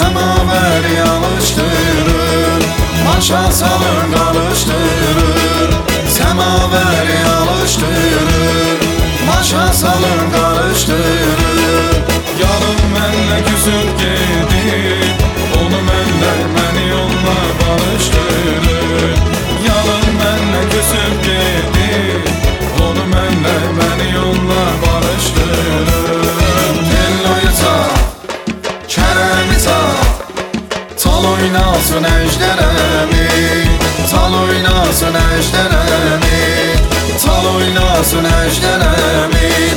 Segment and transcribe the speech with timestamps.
[0.00, 2.62] Semaveri alıştırır.
[3.04, 5.70] Maşa salır karıştırır.
[6.08, 8.78] Semaveri alıştırır.
[9.26, 11.90] Maşa salır karıştırır.
[12.40, 14.89] Yarım mənlə küsüb gedib
[31.40, 33.28] oynasın ejderemi
[34.10, 36.76] Tal oynasın ejderemi
[37.24, 39.69] Tal oynasın ejderemi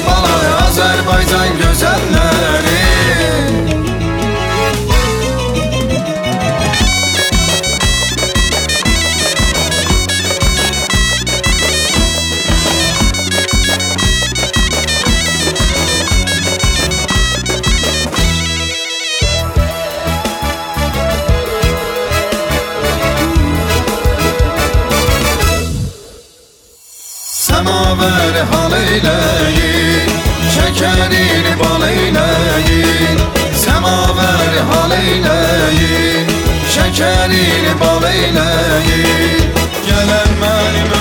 [28.03, 30.09] Semaveri hal eyleyin
[30.55, 33.19] Şekerini bal eyleyin.
[33.55, 36.27] Semaveri hal eyleyin
[36.69, 39.53] Şekerini bal eyleyin.
[39.85, 40.92] Gelen benim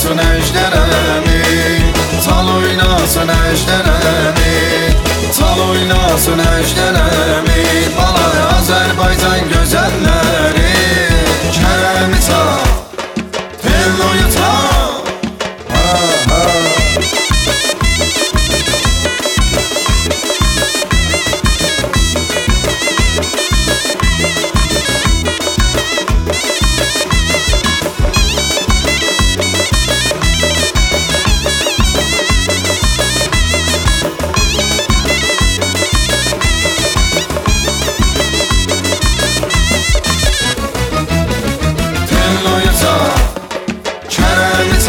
[0.00, 1.42] oynasın ejderemi
[2.24, 4.94] Tal oynasın ejderemi
[5.38, 7.49] Tal oynasın ejderemi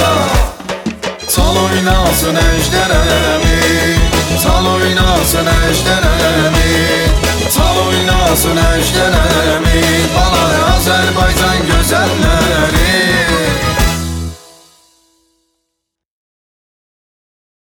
[0.01, 0.27] varsa
[1.27, 3.97] Sal oynasın ejderhemi
[4.43, 7.07] Sal oynasın ejderhemi
[7.49, 9.81] Sal oynasın ejderhemi
[10.15, 12.40] Bana Azerbaycan gözeller